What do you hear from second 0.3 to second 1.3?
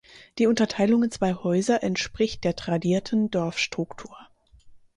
Die Unterteilung in